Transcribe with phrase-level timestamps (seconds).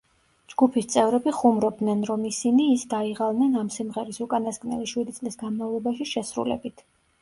[0.53, 6.89] ჯგუფის წევრები ხუმრობდნენ, რომ ისინი ის დაიღალნენ ამ სიმღერის უკანასკნელი შვიდი წლის განმავლობაში შესრულებით.